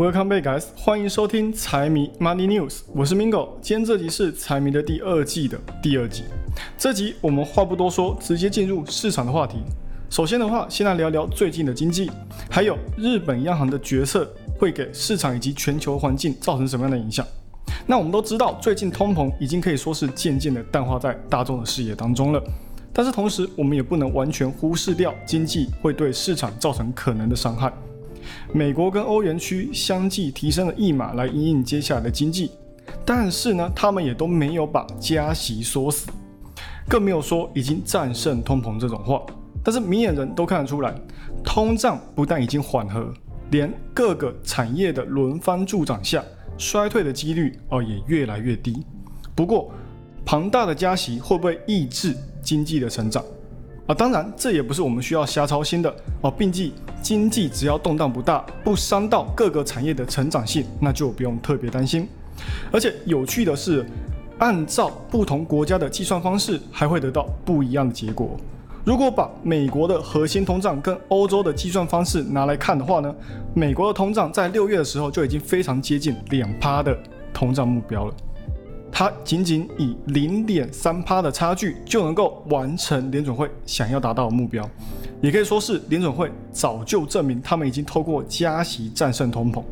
[0.00, 0.64] Welcome back, guys！
[0.74, 3.50] 欢迎收听财迷 Money News，我是 Mingo。
[3.60, 6.24] 今天这集是财迷的第二季的第二集。
[6.78, 9.58] 这集我们话不多说，直接进入市场的话题。
[10.08, 12.10] 首先的话，先来聊聊最近的经济，
[12.50, 14.26] 还有日本央行的决策
[14.58, 17.26] 会给市场以及全球环境造成什么样的影响。
[17.86, 22.42] 那我们都知道，最近通膨已经可以说是渐渐的淡化在大众的视野当中了。
[22.90, 27.70] 但是同时，我们也不能完全忽视掉经济会对市场造成可能的伤害。
[28.52, 32.50] 美国跟欧元区相继提升了一码来应应接下来的经济，
[33.04, 36.08] 但是呢，他们也都没有把加息缩死，
[36.88, 39.22] 更没有说已经战胜通膨这种话。
[39.62, 40.94] 但是明眼人都看得出来，
[41.44, 43.12] 通胀不但已经缓和，
[43.50, 46.24] 连各个产业的轮番助长下，
[46.56, 48.84] 衰退的几率哦也越来越低。
[49.34, 49.70] 不过，
[50.24, 53.24] 庞大的加息会不会抑制经济的成长？
[53.90, 56.30] 啊，当然，这也不是我们需要瞎操心的哦。
[56.30, 56.70] 并且
[57.02, 62.06] 经济只要动荡不大，不伤到各个产业的成长性，那就不用特别担心。
[62.70, 63.84] 而且有趣的是，
[64.38, 68.36] 按照不同国家的计算方式，还会得到不一样的结果。
[68.84, 73.12] 如果把美国的核心通胀跟欧洲的计算方式拿来看的话呢，
[73.54, 76.96] 美国的通胀在六月的时候就已经非常接近两趴的
[77.34, 78.14] 通胀目标了。
[78.92, 84.68] 它仅仅以零点三趴的差距就能够完成联准会想要达到的目标，
[85.20, 89.62] 也可以说是联准会早就证明他们已经透过加息战胜通膨。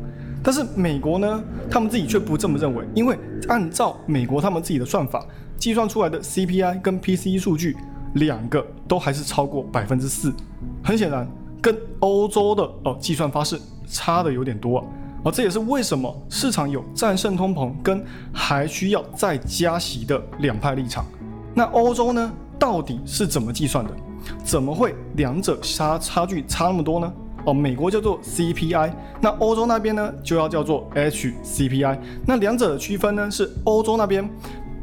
[0.41, 3.17] 但是美国呢，他们自己却不这么认为，因为
[3.49, 5.25] 按照美国他们自己的算法
[5.57, 7.75] 计算出来的 CPI 跟 PCE 数据，
[8.13, 10.33] 两个都还是超过百分之四，
[10.81, 11.27] 很显然
[11.61, 14.85] 跟欧洲的哦计算方式差的有点多啊。
[15.23, 18.03] 而这也是为什么市场有战胜通膨跟
[18.33, 21.05] 还需要再加息的两派立场。
[21.53, 23.91] 那欧洲呢，到底是怎么计算的？
[24.43, 27.11] 怎么会两者差差距差那么多呢？
[27.45, 31.97] 哦，美国叫做 CPI，那欧洲那边呢就要叫做 HCPI。
[32.27, 34.29] 那两者的区分呢，是欧洲那边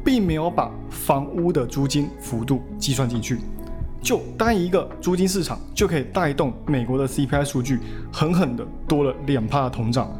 [0.03, 3.39] 并没有把房屋的租金幅度计算进去，
[4.01, 7.79] 就单一个租金市场就可以带动美国的 CPI 数据
[8.11, 10.11] 狠狠的多了两帕的通胀。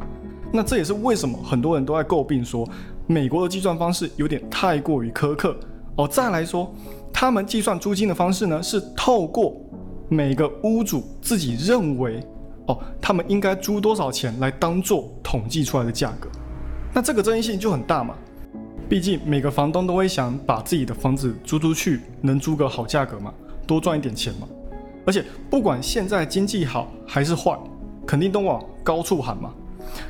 [0.51, 2.67] 那这也是为什么很多人都在诟病说，
[3.05, 5.55] 美国的计算方式有点太过于苛刻
[5.97, 6.07] 哦。
[6.07, 6.73] 再来说，
[7.13, 9.55] 他们计算租金的方式呢，是透过
[10.09, 12.23] 每个屋主自己认为
[12.67, 16.29] 哦，他们应该租多少钱来当做统计出来的价格。
[16.93, 18.15] 那这个争议性就很大嘛。
[18.89, 23.33] 毕竟每个房东都会想把自己的房子租出去，能租个好价格嘛，
[23.67, 24.47] 多赚一点钱嘛。
[25.05, 27.59] 而且不管现在经济好还是坏，
[28.05, 29.53] 肯定都往高处喊嘛。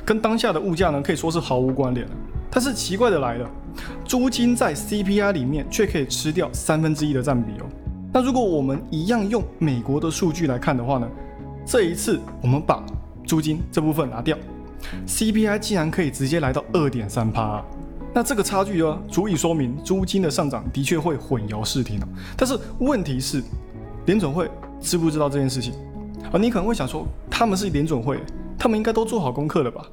[0.04, 2.12] 跟当下的物价呢，可以说是毫无关联了。
[2.50, 3.50] 但是奇怪的来了，
[4.04, 7.66] 租金在 CPI 里面却可以吃掉三分之一的占比哦。
[8.12, 11.06] 那如果我们一样用美国的数据来看的话呢，
[11.66, 12.82] 这一次我们把
[13.26, 14.36] 租金这部分拿掉
[15.06, 17.62] ，CPI 竟然可以直接来到二点三趴。
[18.14, 22.00] 那这个差距呢，足以说明租金的上涨的确会混淆视听。
[22.34, 23.42] 但是问题是，
[24.06, 24.50] 联准会
[24.80, 25.74] 知不知道这件事情？
[26.32, 28.18] 啊，你可能会想说，他们是联准会。
[28.58, 29.86] 他们应该都做好功课了吧？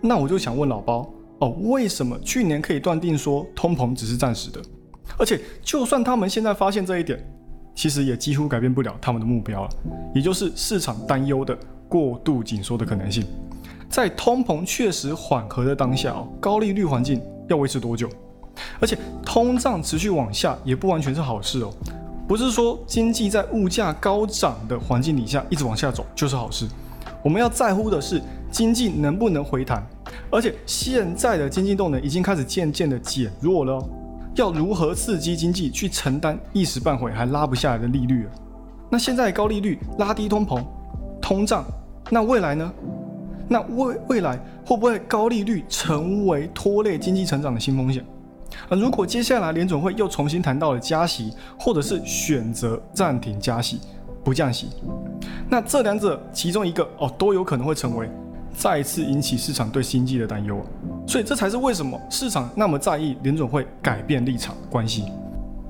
[0.00, 1.10] 那我就想问老包
[1.40, 4.60] 哦，为什么去年可以断定说通膨只是暂时的？
[5.18, 7.18] 而且就算他们现在发现这一点，
[7.74, 9.70] 其实也几乎改变不了他们的目标了，
[10.14, 11.56] 也就是市场担忧的
[11.88, 13.24] 过度紧缩的可能性。
[13.88, 18.08] 在通膨确实缓和的当下哦，高利率环境要维持多久？
[18.80, 21.72] 而且通胀持续往下也不完全是好事哦，
[22.26, 26.66] 不是说经济在物价高涨的环境底下一直往下走就是好事。
[27.24, 28.20] 我们要在乎的是
[28.50, 29.82] 经济能不能回弹，
[30.30, 33.82] 而且现在的经济动能已经开始渐渐的减弱了。
[34.34, 38.28] 要如何刺激经济去承担一时半会还拉不下来的利率？
[38.90, 40.62] 那现在高利率拉低通膨、
[41.22, 41.64] 通胀，
[42.10, 42.70] 那未来呢？
[43.48, 48.04] 那未未来会不会高利率成为拖累经济成长的新风险？
[48.68, 53.80] 啊，如果接下来联总会又重新谈到了加息，或者是选择暂停加息？
[54.24, 54.68] 不降息，
[55.48, 58.08] 那这两者其中一个哦，都有可能会成为
[58.56, 60.64] 再次引起市场对经济的担忧，
[61.06, 65.04] 所以这才是为什么市场那么在意联准会改变立场关系。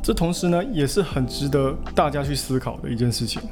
[0.02, 3.42] 这同时呢，也是很值得大家去思考的一件事情。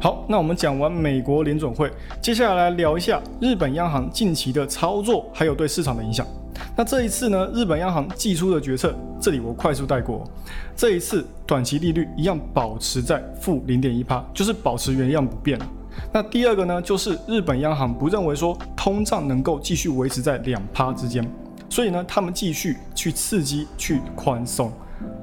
[0.00, 1.90] 好，那我们讲完美国联准会，
[2.20, 6.26] 接下来聊一下日本央行近期的操作，还有对市场的影响。
[6.78, 10.24] 那这一次呢，日本央行寄出的决策，这里我快速带过。
[10.76, 15.58] 这一次短期利率一样保持在负零点一帕，就是保持原样不变。
[16.12, 21.28] 那第二个呢，就是日本央行不认为说通胀能够继续维持在两帕之间，
[21.68, 24.72] 所以呢，他们继续去刺激去宽松。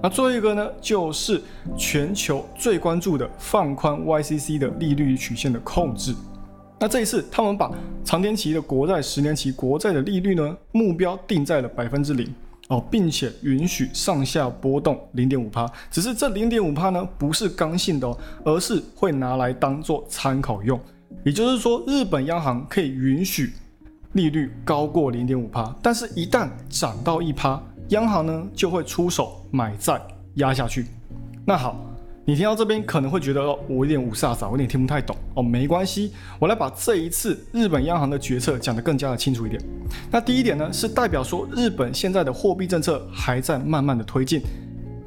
[0.04, 1.42] 那最后一个呢，就是
[1.78, 6.14] 全球最关注的放宽 YCC 的利率曲线的控制。
[6.78, 7.72] 那这一次，他们把
[8.04, 12.28] 长天期的国债、十年期国债的利率呢，目标定在了百分之零
[12.68, 15.72] 哦，并且允许上下波动零点五帕。
[15.90, 20.80] 只是这零点五帕呢，不是刚性的哦，而是会拿来当做参考用。
[21.24, 23.54] 也就是说，日本央行可以允许
[24.12, 30.00] 利率高过零点五帕，但是一旦涨到一帕，央行呢就会出手买债
[30.36, 30.88] 压下去。
[31.46, 31.80] 那好。
[32.28, 35.44] 你听到这边可能会觉得哦，我有点五煞煞，我有点听不太懂哦。
[35.44, 39.62] 没关系，我来把这一次日本央行的决策讲得更加的清楚一点。
[40.10, 44.42] 那第一点呢，是代表说日本现在的货币政策还在慢慢的推进，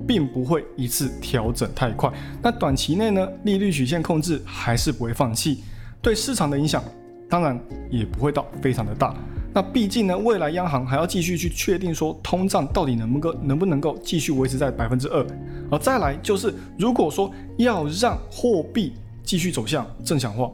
[0.07, 2.09] 并不会一次调整太快。
[2.41, 5.65] 那短期内呢，利率曲线控制还是不会放弃，
[6.01, 6.81] 对市场的影响
[7.29, 7.61] 当然
[7.91, 9.13] 也不会到非常的大。
[9.59, 15.27] 那毕竟呢，未来央行还要继续去确定说通胀到底能不能够能不能够继续维持在百分之二，
[15.69, 18.93] 而再来就是如果说要让货币
[19.25, 20.49] 继续走向正常化，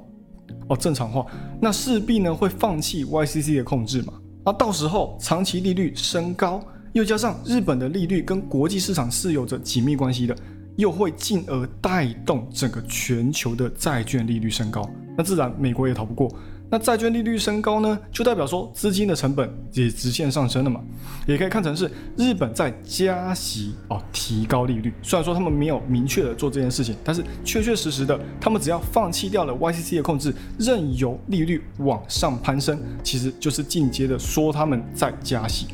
[0.69, 1.27] 哦正常化，
[1.61, 6.59] 那势必呢会放弃 YCC 的控制嘛，那到时候长期利率升高，
[6.95, 10.35] 又加上日本的利率跟国际市场是有着紧密关系的，
[10.77, 16.35] 又会进而带动整个全球的债券利率升高，那自然美国也逃不过。
[16.70, 20.81] 那债券利率升高呢，就代表说资金的成本也直线上升了嘛，
[21.26, 24.93] 也可以看成是日本在加息哦，提高利率。
[25.02, 35.67] 虽然说他们没有明确的做这件事情，但是确确实实的，他们只要放弃掉了 YCC 的控制，任由利率往上攀升，其实就是进阶的说他们在加息。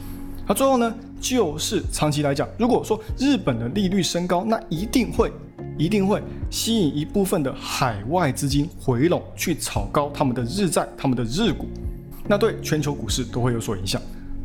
[0.47, 5.33] 那最后呢，就是长期来讲，如果说日本的利率升高，那一定会。
[5.81, 11.67] 一定会吸引一部分的海外资金回笼，去炒高他们的日债、他们的日股，
[12.29, 14.01] 那对全球股市都会有所影响。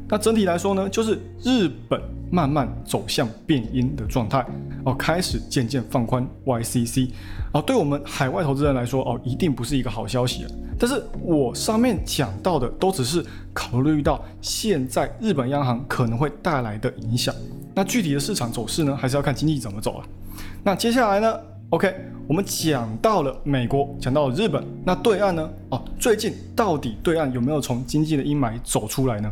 [0.07, 1.99] 那整体来说呢，就是日本
[2.31, 4.45] 慢慢走向变阴的状态
[4.85, 7.09] 哦，开始渐渐放宽 YCC
[7.51, 10.49] 哦，对我们海外投资人来说哦，一定不是一个好消息啊。
[10.79, 17.35] 但是我上面讲到的都只是考虑到现在日本央行可能会带来的影响，
[17.73, 20.05] 那具体的市场走势呢，还是要看经济怎么走啊。
[20.67, 21.39] 那接下来呢
[21.69, 21.93] ？OK，
[22.27, 25.47] 我们讲到了美国，讲到了日本，那对岸呢？
[25.69, 29.31] 哦，最近到底对岸有没有从经济的阴霾走出来呢？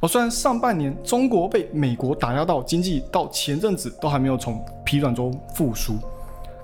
[0.00, 5.94] 哦，虽然上半年中国被美国打压到经济，到前阵子都还没有从疲软中复苏，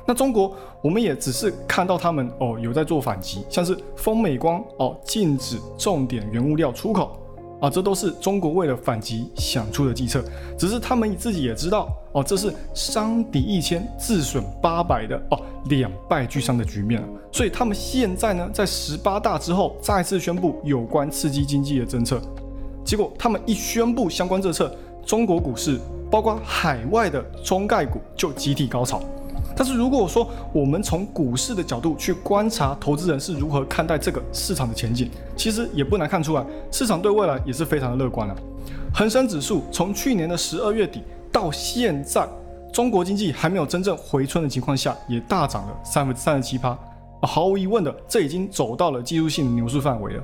[0.06, 7.18] 那中国我们也只是看到他们哦有在做反击，像是封美光哦禁止重点原物料出口。
[7.60, 10.24] 啊，这都是中国为了反击想出的计策，
[10.58, 17.08] 只是他们自己也知道哦，这是伤敌一千自损八百的哦，两败俱伤的局面了。
[17.30, 22.20] 所以他们现在呢，在十八大之后再次宣布有关刺激经济的政策，
[22.84, 24.74] 结果他们一宣布相关政策，
[25.04, 25.78] 中国股市
[26.10, 29.02] 包括海外的中概股就集体高潮。
[29.60, 36.42] 但是如果说我们从股市的角度去观察投资人是如何看待这个市场的前景，其实也不难看出来，
[36.72, 38.34] 市场对未来也是非常的乐观了。
[38.94, 42.26] 恒生指数从去年的十二月底到现在，
[42.72, 46.74] 中国经济还没有真正回春的情况下，也大涨了三分之三十七趴。
[47.20, 50.22] 毫无疑问的，这已经走到了技术性的牛市范围了。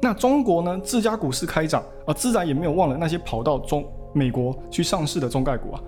[0.00, 3.84] 那中国呢，自家股市开涨啊，自然也没有忘了那些跑到中
[4.14, 5.80] 美国去上市的中概股啊。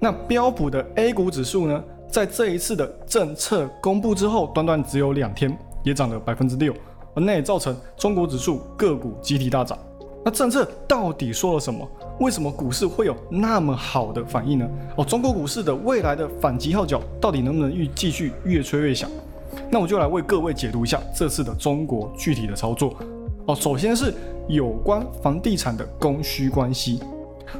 [0.00, 1.84] 那标普的 A 股指数呢？
[2.10, 6.72] 在这一次的政策公布之后，短短只有两天，也涨了百分之六，
[7.14, 9.78] 那也造成中国指数个股集体大涨。
[10.24, 11.86] 那政策到底说了什么？
[12.20, 14.68] 为什么股市会有那么好的反应呢？
[14.96, 19.10] 哦，中国股市的未来的反击号角到底能不能越继续越吹越响？
[19.70, 22.94] 那我就来为各位解读一下这次的中国具体的操作。
[23.46, 24.14] 哦，首先是
[24.48, 27.00] 有关房地产的供需关系，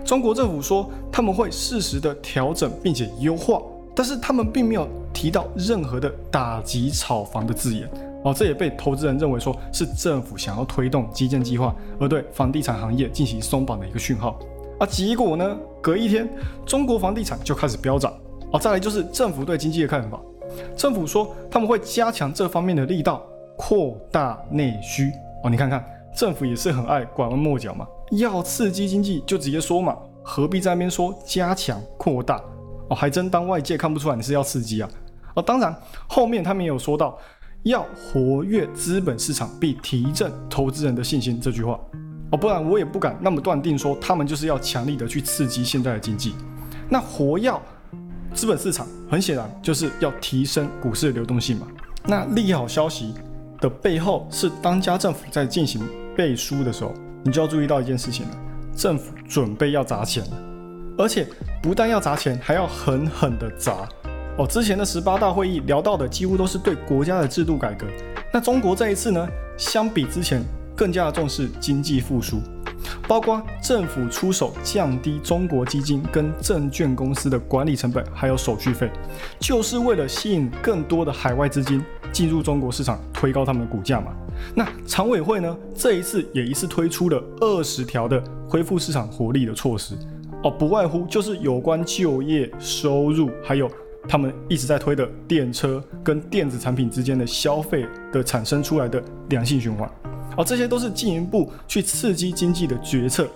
[0.05, 3.61] 中国政府说他们会适时的调整并且优化。
[3.95, 7.89] 但是他们并没有提到任何的打击炒房的字眼
[8.25, 14.39] 哦，这也被投资人认为说是政府想要推动基建计划，而对房地产行业进行松绑的一个讯号
[14.81, 14.87] 啊。
[14.87, 16.29] 结果呢，隔一天，
[16.65, 18.13] 中国房地产就开始飙涨
[18.51, 18.59] 哦。
[18.59, 20.19] 再来就是政府对经济的看法，
[20.75, 23.23] 政府说他们会加强这方面的力道，
[23.57, 25.51] 扩大内需哦。
[25.51, 25.85] 你看看，
[26.17, 32.43] 政府也是很爱拐弯抹角嘛，要刺激经济就直接说嘛，何必在那边说加强扩大？
[32.89, 34.89] 哦，还真当外界看不出来你是要刺激啊！
[35.35, 35.75] 哦，当然
[36.07, 37.19] 后面他们也有说到
[37.63, 41.81] 要活跃资本市场并提振投资人的信心这句话
[42.31, 46.35] 哦，不然我也不敢那么断定说他们就是要强力的去刺激现在的经济。
[46.89, 47.53] 那活跃
[48.35, 51.67] 资本市场很显然就是要提升股市的流动性嘛。
[52.07, 53.15] 那利好消息
[53.61, 55.83] 的背后是当家政府在进行
[56.15, 56.93] 背书的时候，
[57.25, 58.37] 你就要注意到一件事情了：
[58.77, 60.37] 政府准备要砸钱了。
[60.99, 61.27] 而且
[61.65, 63.89] 不但要砸钱，还要狠狠的砸
[64.37, 64.47] 哦。
[64.47, 67.87] 之前的十八大会议聊到的几乎都是对国家的制度改革，
[68.31, 70.45] 那中国这一次呢，相比之前
[70.77, 72.39] 更加的重视经济复苏，
[73.09, 78.91] 包括政府出手降低中国基金跟证券公司的管理成本，还有手续费，
[79.39, 84.13] 就是为了吸引更多的海外资金进入中国市场，推高他们的股价嘛。
[84.55, 89.97] 那常委会呢，这一次也一次推出了二十条的恢复市场活力的措施，
[90.45, 93.69] 哦，不外乎就是有关就业、收入，还有。
[94.07, 99.91] 他们一直在推的电车跟电子产品之间的消费的产生出来的良性循环，
[100.37, 103.27] 而这些都是进一步去刺激经济的决策，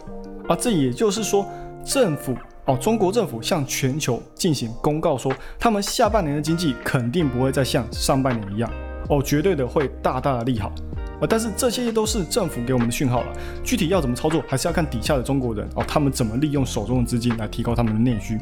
[0.47, 1.47] 而这也就是说，
[1.83, 2.37] 政府
[2.67, 8.71] 哦，中国政府向全球进行公告说，他们下半年的经济肯定不会再像上半年一样，
[9.09, 10.71] 哦，绝对的会大大的利好。
[11.21, 13.33] 啊，但是这些都是政府给我们的讯号了，
[13.65, 18.39] 具体要怎么操作，还是要看底下的中国人哦，他们怎么利用手中的资金来提高他们的内需。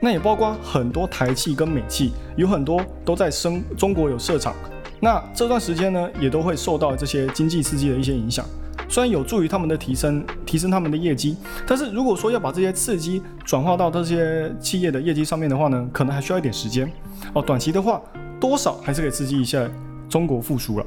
[0.00, 4.54] 那也包括很多台企跟美企，有很多都在生中国有设厂。
[5.00, 8.44] 那这段时间呢，也都会受到这些经济刺激的一些影响。
[8.88, 16.90] 虽然有助于他们的提升，提升他们的业绩，但是如果说要把这些刺激转化到这些企业的业绩上面的话呢，可能还需要一点时间。
[17.34, 18.00] 哦，短期的话，
[18.38, 19.68] 多少还是可以刺激一下
[20.08, 20.86] 中国复苏了。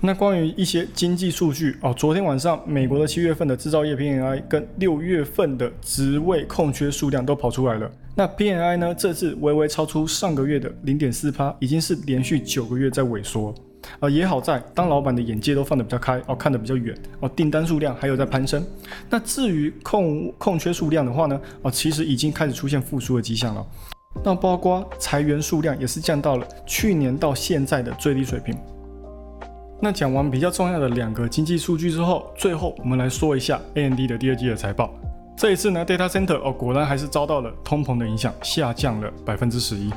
[0.00, 7.90] 那关于一些经济数据哦，昨天晚上美国的七月份的制造业 PMI 跟六月份的职位空缺数量都跑出来了。
[8.14, 13.52] 那 PMI 呢，这次微微超出上个月的零点四帕，已经是连续九个月在萎缩。
[13.98, 18.64] 啊，也好在当老板的眼界都放得比较开哦，看得比较远哦，订单数量还有在攀升。
[19.10, 23.66] 那至于空空缺数量的话呢，哦，其实已经开始出现复苏的迹象了。
[24.24, 28.56] 那包括裁员数量也是降到了去年到现在的最低水平。
[29.80, 34.92] 那讲完比较重要的两个经济数据之后，最后我们来说一下 AMD 的第二季的财报。
[35.36, 39.88] 这一次呢，Data Center 哦，果然还是遭到了通膨的影响，下降了百分之十一。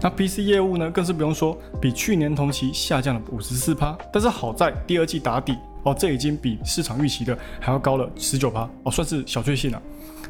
[0.00, 3.96] 那 PC 业务呢，更是不用说，比去年同期下降了五十四趴。
[4.10, 9.80] 但是好在第二季打底哦，这已经比市场预期的还要高了十九趴哦，算是小确幸了。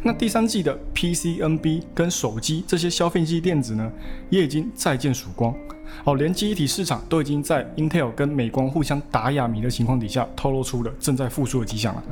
[0.03, 3.89] 那第三季的 PCNB 跟手机这些消费级电子呢，
[4.31, 5.55] 也已经再见曙光。
[6.05, 12.03] 哦，连记忆体市场都已经在 Intel 跟美光互相打哑谜的情况底下，透露出了正在复苏的迹象了。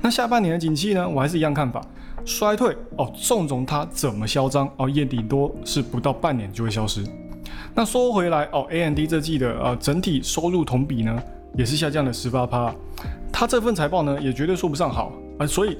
[0.00, 1.08] 那下半年的景气呢？
[1.08, 1.80] 我还是一样看法，
[2.24, 7.04] 衰退哦，纵容它怎么嚣张哦，也顶多是不到半年就会消失。
[7.74, 11.22] 那说回来哦，AMD 这季的呃整体收入同比呢，
[11.56, 12.74] 也是下降了十八趴。
[13.32, 15.78] 它这份财报呢，也绝对说不上好啊，所以。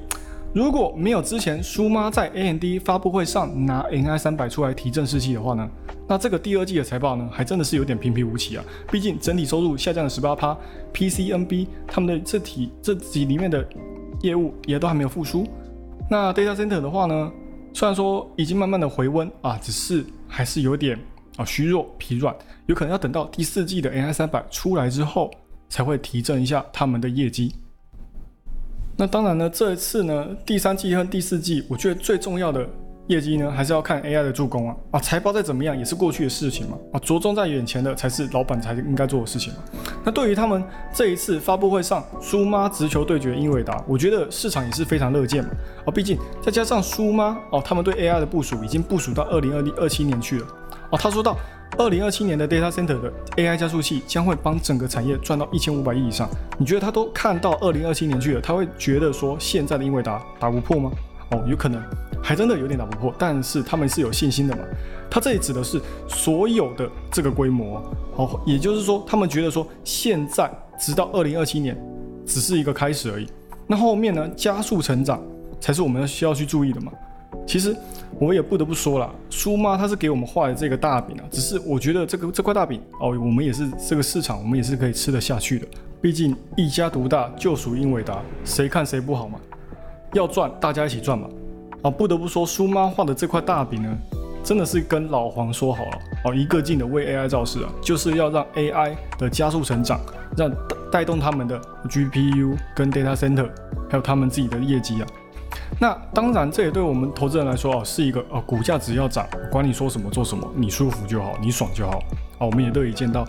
[0.53, 5.69] 如果没有之前苏妈在 AMD 发布会上拿 NI 三百出来提振士气的话呢，
[6.07, 8.63] 那这个第二季的财报呢，还真的是有点平平无奇啊。
[8.91, 10.55] 毕竟整体收入下降了十八趴
[10.93, 13.67] ，PCNB 他们的这体这几里面的
[14.21, 15.47] 业务也都还没有复苏。
[16.09, 17.31] 那 Data Center 的话呢，
[17.73, 20.99] 虽然说已经慢慢的回温啊，只是还是有点
[21.37, 22.35] 啊虚弱疲软，
[22.67, 25.31] 有可能要等到第四季的 NI 三百出来之后，
[25.69, 27.55] 才会提振一下他们的业绩。
[28.95, 32.69] 那当然呢，这一次呢，第三季和第四季，我觉得最重要的
[33.07, 39.59] 业绩呢，还是要看 AI 的助攻啊啊，财报再怎么样也是过去的事情嘛啊，着重在眼前的才是老板才应该做的事情嘛。
[40.03, 45.49] 那对于他们这一次发布会上苏妈直球对决英伟达，我觉得市场也是非常乐见嘛
[45.85, 50.47] 啊，毕竟再加上苏妈哦，他们对 AI 的部署已经部署到二零二零二七年去了
[50.91, 51.37] 哦，他说到。
[51.77, 56.29] 二零二七年的 data center 的 AI 加速器将会帮整个产业赚到一千五百亿以上。
[56.57, 60.89] 你觉得他都看到二零二七年去了，他会觉得说现在的英伟达打不破吗？
[61.31, 61.83] 哦，有可能，
[62.25, 63.13] 还真的有点打不破。
[63.19, 64.63] 但是他们是有信心的嘛？
[65.11, 67.79] 他这里指的是所有的这个规模，
[68.15, 71.77] 哦，也就是说他们觉得说现在直到二零二七年
[72.25, 73.27] 只是一个开始而已。
[73.67, 75.21] 那后面呢，加速成长
[75.61, 76.91] 才是我们需要去注意的嘛？
[77.45, 77.75] 其实
[78.19, 85.67] 我也不得不说了，苏妈她是给我们画的这个大饼啊，只是我觉得这个这块大饼哦，我们也是这个市场，我们也是可以吃得下去的。
[86.01, 89.39] 毕竟一家独大就属英伟达，谁看谁不好嘛？
[90.13, 91.27] 要赚大家一起赚嘛！
[91.85, 93.95] 啊，不得不说苏妈画的这块大饼呢，
[94.43, 95.91] 真的是跟老黄说好了
[96.23, 99.99] 哦，一个劲的为 AI 造势啊，就是要让 AI 的加速成长，
[100.35, 100.51] 让
[100.91, 103.47] 带动他们的 GPU 跟 Data Center，
[103.87, 105.07] 还有他们自己的业绩啊。
[105.79, 111.99] 那当然，这也对我们投资人来说哦，是一个哦，股价只要涨，管你说什么做什么，你舒服就好，你爽就好
[112.39, 113.23] 啊，我们也乐意见到。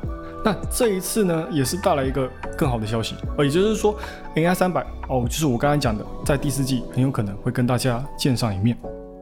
[0.47, 3.93] 那这一次呢，也是带来一个更好的消息哦，也就是说
[4.37, 8.79] ，AI 三百哦，就是我刚才讲的，在第四季很有可能会跟大家见上一面。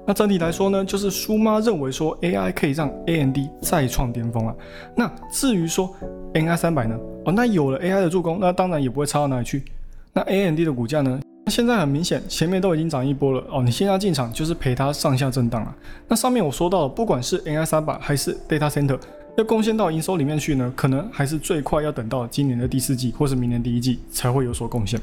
[0.06, 4.54] 那整体来说呢，就是苏妈认为说 AI 可以让 AMD 再创巅峰啊。
[4.94, 5.96] 那至于说
[6.34, 9.64] AI 三百呢，哦，那有了 AI 的助攻，那当然也不会差到哪里去。
[10.12, 11.18] 那 AMD 的股价呢？
[11.46, 13.62] 现在很明显，前面都已经涨一波了哦。
[13.62, 15.74] 你现在进场就是陪它上下震荡了。
[16.06, 18.98] 那上面我说到了，不管是 AI 三百还是 Data Center，
[19.36, 25.00] 要贡献到营收里面去呢，可能还是最快要等到今年的第四季或是明年第一季才会有所贡献。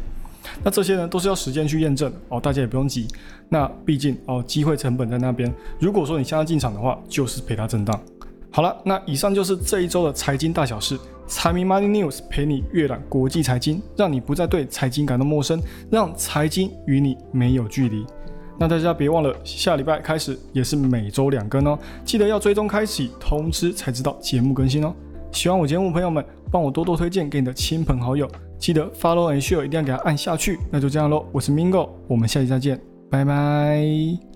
[0.64, 3.08] 那这些呢，都是要时间去验证哦，大家也不用急。
[3.50, 5.54] 那毕竟哦，机会成本在那边。
[5.80, 8.00] 如果说你现在进场的话，就是陪它震荡。
[8.50, 10.98] 好了，那以上就是这一周的财经大小事。
[11.28, 18.06] 财迷 Money News 陪你阅览国际财经，让你不再对财经感到陌生，让财经与你没有距离。
[18.62, 24.94] 那大家别忘了，下礼拜开始也是每周两更哦，记得要追踪开启通知，才知道节目更新哦。
[25.32, 30.60] 喜欢我节目朋友们，帮我多多推荐给你的亲朋好友，记得 Follow and Share 一定要给他按下去。
[30.70, 34.31] 那就这样喽，我是 Mingo，我们下期再见，拜拜。